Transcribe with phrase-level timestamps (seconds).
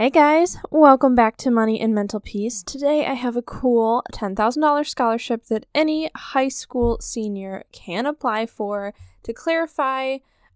[0.00, 2.62] Hey guys, welcome back to Money and Mental Peace.
[2.62, 8.94] Today I have a cool $10,000 scholarship that any high school senior can apply for.
[9.24, 10.14] To clarify,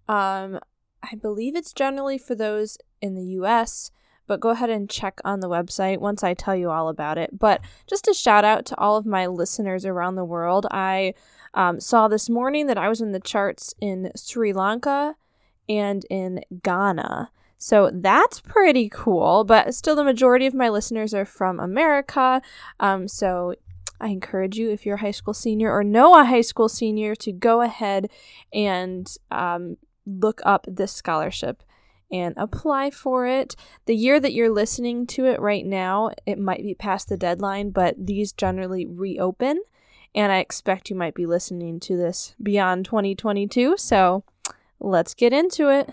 [0.09, 0.61] um,
[1.03, 3.91] I believe it's generally for those in the US,
[4.27, 7.38] but go ahead and check on the website once I tell you all about it.
[7.38, 10.67] But just a shout out to all of my listeners around the world.
[10.71, 11.13] I
[11.53, 15.17] um, saw this morning that I was in the charts in Sri Lanka
[15.69, 17.30] and in Ghana.
[17.59, 22.42] So that's pretty cool, but still, the majority of my listeners are from America.
[22.78, 23.54] Um, so
[24.00, 27.14] I encourage you, if you're a high school senior or know a high school senior,
[27.16, 28.10] to go ahead
[28.52, 31.62] and um, look up this scholarship
[32.12, 33.56] and apply for it.
[33.86, 37.70] The year that you're listening to it right now, it might be past the deadline,
[37.70, 39.62] but these generally reopen.
[40.14, 43.76] And I expect you might be listening to this beyond 2022.
[43.78, 44.23] So
[44.78, 45.92] let's get into it.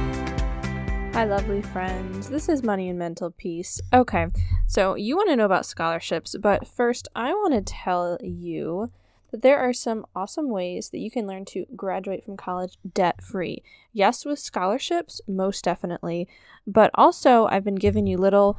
[1.13, 2.29] Hi, lovely friends.
[2.29, 3.81] This is Money and Mental Peace.
[3.93, 4.27] Okay,
[4.65, 8.91] so you want to know about scholarships, but first, I want to tell you
[9.31, 13.21] that there are some awesome ways that you can learn to graduate from college debt
[13.21, 13.61] free.
[13.91, 16.29] Yes, with scholarships, most definitely,
[16.65, 18.57] but also I've been giving you little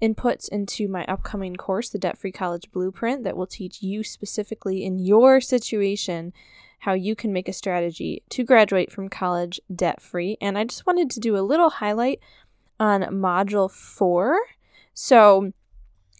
[0.00, 4.82] inputs into my upcoming course, the Debt Free College Blueprint, that will teach you specifically
[4.82, 6.32] in your situation
[6.86, 10.38] how you can make a strategy to graduate from college debt free.
[10.40, 12.20] And I just wanted to do a little highlight
[12.78, 14.38] on Module 4.
[14.94, 15.50] So,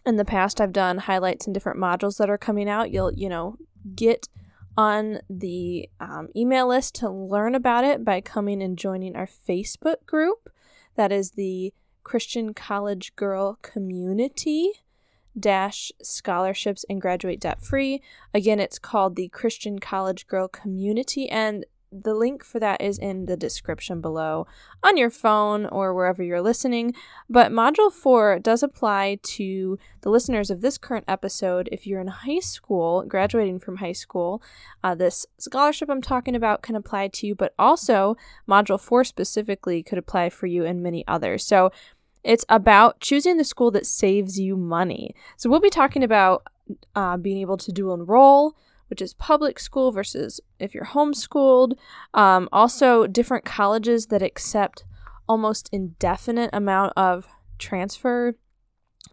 [0.05, 2.91] in the past, I've done highlights in different modules that are coming out.
[2.91, 3.59] You'll, you know,
[3.95, 4.27] get
[4.77, 10.05] on the um, email list to learn about it by coming and joining our Facebook
[10.05, 10.51] group.
[10.97, 11.73] That is the
[12.03, 14.73] Christian College Girl Community
[15.39, 18.03] dash scholarships and graduate debt free.
[18.33, 23.27] Again, it's called the Christian College Girl Community, and the link for that is in
[23.27, 24.47] the description below
[24.83, 26.95] on your phone or wherever you're listening.
[27.29, 31.69] But Module 4 does apply to the listeners of this current episode.
[31.73, 34.43] If you're in high school, graduating from high school,
[34.83, 38.17] uh, this scholarship I'm talking about can apply to you, but also
[38.49, 41.45] Module 4 specifically could apply for you and many others.
[41.45, 41.71] So
[42.27, 45.15] it's about choosing the school that saves you money.
[45.37, 46.47] So we'll be talking about
[46.95, 48.57] uh, being able to dual enroll,
[48.89, 51.77] which is public school versus if you're homeschooled.
[52.15, 54.85] Um, also, different colleges that accept
[55.29, 57.29] almost indefinite amount of
[57.59, 58.35] transfer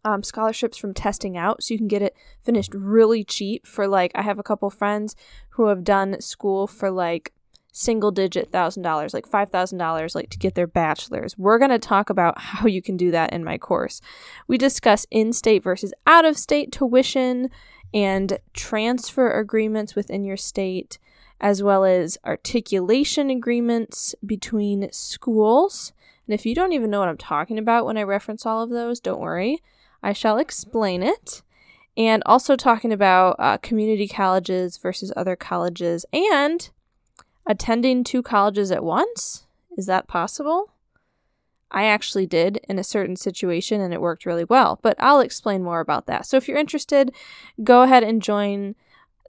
[0.06, 4.12] um, scholarships from testing out, so you can get it finished really cheap for like
[4.16, 5.16] I have a couple friends
[5.52, 7.32] who have done school for like
[7.74, 11.38] single digit thousand dollars, like five thousand dollars, like to get their bachelor's.
[11.38, 14.00] We're going to talk about how you can do that in my course.
[14.48, 17.50] We discuss in state versus out of state tuition
[17.94, 21.00] and transfer agreements within your state,
[21.42, 25.92] as well as articulation agreements between schools.
[26.28, 28.70] And if you don't even know what I'm talking about when I reference all of
[28.70, 29.62] those, don't worry.
[30.02, 31.42] I shall explain it.
[31.96, 36.70] And also talking about uh, community colleges versus other colleges and
[37.46, 39.46] attending two colleges at once?
[39.78, 40.74] Is that possible?
[41.74, 45.64] I actually did in a certain situation and it worked really well, but I'll explain
[45.64, 46.26] more about that.
[46.28, 47.12] So if you're interested,
[47.64, 48.76] go ahead and join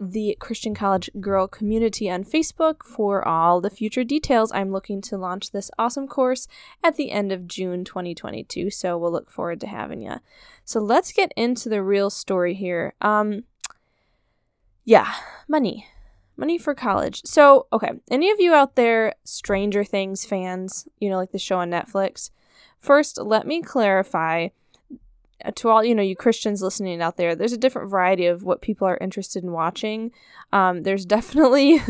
[0.01, 4.53] the Christian College Girl community on Facebook for all the future details.
[4.53, 6.47] I'm looking to launch this awesome course
[6.83, 10.17] at the end of June 2022, so we'll look forward to having you.
[10.65, 12.95] So let's get into the real story here.
[13.01, 13.45] Um
[14.85, 15.15] yeah,
[15.49, 15.87] money
[16.37, 17.23] money for college.
[17.25, 21.59] So, okay, any of you out there Stranger Things fans, you know, like the show
[21.59, 22.31] on Netflix?
[22.79, 24.49] First, let me clarify
[25.55, 28.63] to all you know you christians listening out there there's a different variety of what
[28.63, 30.11] people are interested in watching
[30.53, 31.81] um, there's definitely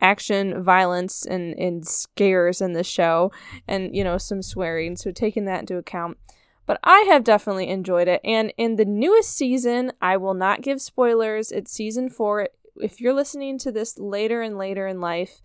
[0.00, 3.30] action violence and, and scares in the show
[3.66, 6.18] and you know some swearing so taking that into account
[6.66, 10.80] but i have definitely enjoyed it and in the newest season i will not give
[10.80, 12.48] spoilers it's season four
[12.80, 15.40] if you're listening to this later and later in life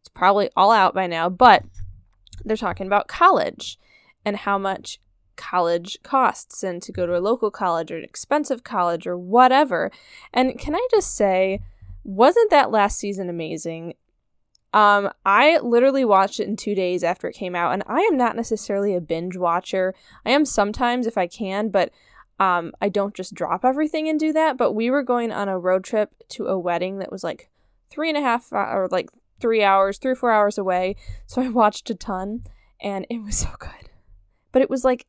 [0.00, 1.64] it's probably all out by now but
[2.44, 3.78] they're talking about college
[4.24, 5.00] and how much
[5.36, 9.90] college costs and to go to a local college or an expensive college or whatever.
[10.32, 11.60] And can I just say,
[12.04, 13.94] wasn't that last season amazing?
[14.72, 18.16] Um, I literally watched it in two days after it came out, and I am
[18.16, 19.94] not necessarily a binge watcher.
[20.24, 21.90] I am sometimes if I can, but
[22.38, 24.56] um, I don't just drop everything and do that.
[24.56, 27.50] But we were going on a road trip to a wedding that was like
[27.90, 29.08] three and a half or like
[29.40, 30.96] three hours, three or four hours away.
[31.26, 32.44] So I watched a ton,
[32.80, 33.90] and it was so good
[34.56, 35.04] but it was like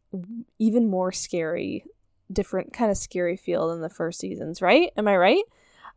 [0.59, 1.85] even more scary,
[2.29, 4.91] different kind of scary feel than the first seasons, right?
[4.97, 5.43] Am I right?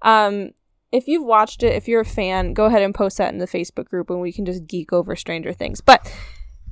[0.03, 0.51] Um,
[0.93, 3.49] if you've watched it, if you're a fan, go ahead and post that in the
[3.49, 5.81] Facebook group and we can just geek over Stranger Things.
[5.81, 6.17] But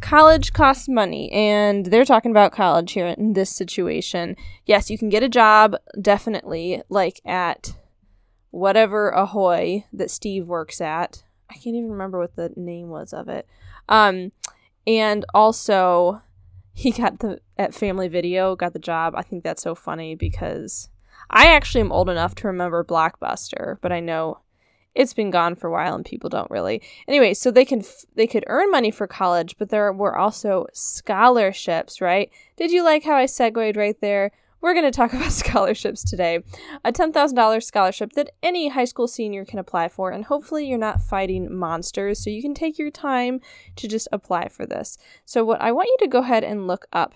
[0.00, 4.37] college costs money, and they're talking about college here in this situation.
[4.67, 7.75] Yes, you can get a job, definitely, like at
[8.50, 11.25] whatever Ahoy that Steve works at.
[11.50, 13.47] I can't even remember what the name was of it.
[13.89, 14.33] Um,
[14.87, 16.23] and also,
[16.73, 19.15] he got the at Family Video got the job.
[19.17, 20.89] I think that's so funny because
[21.31, 24.41] I actually am old enough to remember Blockbuster, but I know
[24.94, 26.82] it's been gone for a while and people don't really.
[27.06, 30.67] Anyway, so they can f- they could earn money for college, but there were also
[30.73, 32.31] scholarships, right?
[32.56, 34.32] Did you like how I segued right there?
[34.61, 36.40] We're going to talk about scholarships today.
[36.85, 41.00] A $10,000 scholarship that any high school senior can apply for, and hopefully you're not
[41.00, 43.40] fighting monsters, so you can take your time
[43.76, 44.99] to just apply for this.
[45.25, 47.14] So, what I want you to go ahead and look up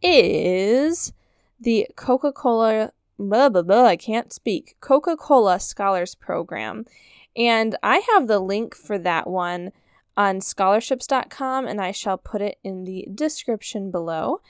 [0.00, 1.12] is
[1.60, 6.84] the Coca Cola, blah, blah, blah, I can't speak, Coca Cola Scholars Program.
[7.36, 9.72] And I have the link for that one
[10.16, 14.40] on scholarships.com, and I shall put it in the description below.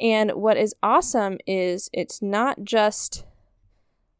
[0.00, 3.24] And what is awesome is it's not just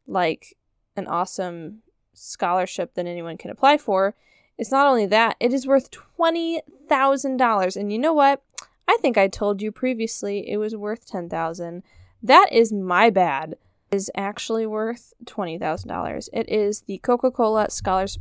[0.06, 0.56] like
[0.96, 1.82] an awesome
[2.14, 4.14] scholarship that anyone can apply for.
[4.58, 7.76] It's not only that, it is worth $20,000.
[7.76, 8.42] And you know what?
[8.88, 11.82] I think I told you previously it was worth 10,000.
[12.22, 13.56] That is my bad.
[13.90, 16.28] Is actually worth $20,000.
[16.34, 18.18] It is the Coca-Cola Scholars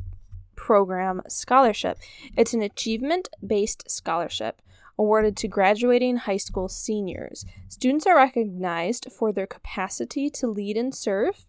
[0.55, 1.97] Program Scholarship.
[2.37, 4.61] It's an achievement-based scholarship
[4.97, 7.45] awarded to graduating high school seniors.
[7.67, 11.45] Students are recognized for their capacity to lead and serve,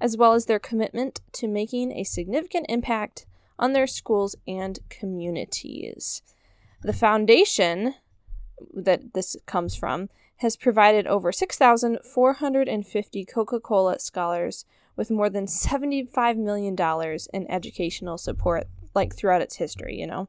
[0.00, 3.24] as well as their commitment to making a significant impact
[3.56, 6.22] on their schools and communities.
[6.82, 7.94] The foundation
[8.74, 10.08] that this comes from
[10.40, 14.64] has provided over 6,450 Coca Cola scholars
[14.96, 16.76] with more than $75 million
[17.32, 20.28] in educational support, like throughout its history, you know.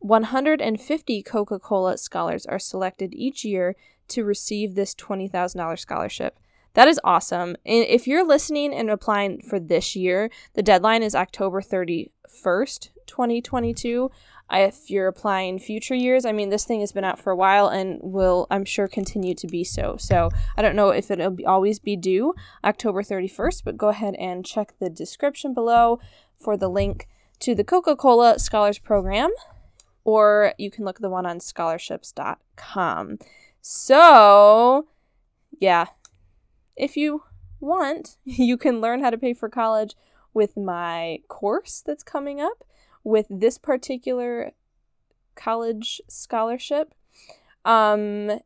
[0.00, 3.74] 150 Coca Cola scholars are selected each year
[4.08, 6.38] to receive this $20,000 scholarship.
[6.74, 7.56] That is awesome.
[7.64, 14.10] And if you're listening and applying for this year, the deadline is October 31st, 2022.
[14.50, 17.68] If you're applying future years, I mean, this thing has been out for a while
[17.68, 19.96] and will, I'm sure, continue to be so.
[19.98, 22.34] So I don't know if it'll be, always be due
[22.64, 26.00] October 31st, but go ahead and check the description below
[26.36, 27.08] for the link
[27.40, 29.30] to the Coca Cola Scholars Program
[30.08, 33.18] or you can look at the one on scholarships.com.
[33.60, 34.86] So,
[35.60, 35.88] yeah,
[36.78, 37.24] if you
[37.60, 39.94] want, you can learn how to pay for college
[40.32, 42.64] with my course that's coming up
[43.08, 44.52] with this particular
[45.34, 46.94] college scholarship.
[47.64, 48.40] Um,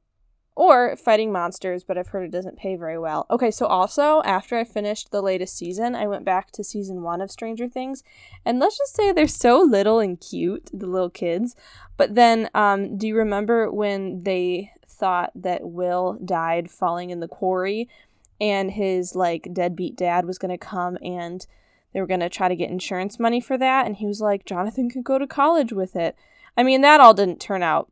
[0.55, 3.27] or fighting monsters, but I've heard it doesn't pay very well.
[3.31, 7.23] Okay, so also after I finished the latest season, I went back to season one
[7.23, 8.03] of Stranger Things,
[8.45, 11.57] and let's just say they're so little and cute, the little kids.
[11.97, 17.29] But then, um, do you remember when they thought that Will died falling in the
[17.29, 17.89] quarry,
[18.39, 21.47] and his like deadbeat dad was gonna come and
[21.93, 24.91] they were gonna try to get insurance money for that, and he was like, Jonathan
[24.91, 26.17] could go to college with it.
[26.57, 27.91] I mean, that all didn't turn out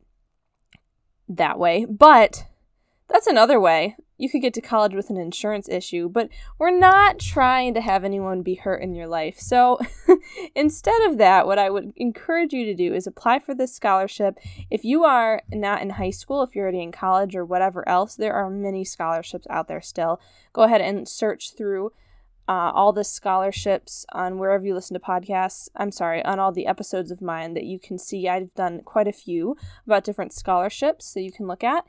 [1.27, 2.45] that way, but
[3.11, 3.95] that's another way.
[4.17, 6.29] You could get to college with an insurance issue, but
[6.59, 9.39] we're not trying to have anyone be hurt in your life.
[9.39, 9.79] So
[10.55, 14.37] instead of that, what I would encourage you to do is apply for this scholarship.
[14.69, 18.15] If you are not in high school, if you're already in college or whatever else,
[18.15, 20.21] there are many scholarships out there still.
[20.53, 21.91] Go ahead and search through
[22.51, 25.69] uh, all the scholarships on wherever you listen to podcasts.
[25.73, 28.27] I'm sorry, on all the episodes of mine that you can see.
[28.27, 29.55] I've done quite a few
[29.85, 31.85] about different scholarships so you can look at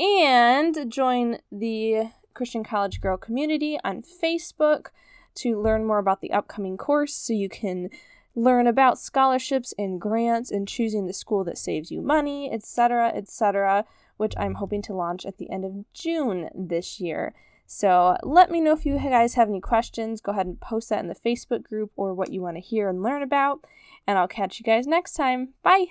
[0.00, 4.86] and join the Christian College Girl community on Facebook
[5.34, 7.90] to learn more about the upcoming course so you can
[8.34, 13.84] learn about scholarships and grants and choosing the school that saves you money, etc., etc.,
[14.16, 17.34] which I'm hoping to launch at the end of June this year.
[17.66, 20.20] So let me know if you guys have any questions.
[20.20, 22.88] Go ahead and post that in the Facebook group or what you want to hear
[22.88, 23.64] and learn about.
[24.06, 25.54] And I'll catch you guys next time.
[25.62, 25.86] Bye.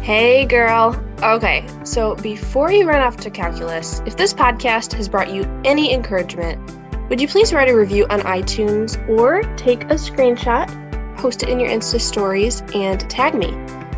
[0.00, 0.98] Hey, girl.
[1.22, 5.92] Okay, so before you run off to calculus, if this podcast has brought you any
[5.92, 6.58] encouragement,
[7.10, 10.66] would you please write a review on iTunes or take a screenshot,
[11.18, 13.54] post it in your Insta stories, and tag me?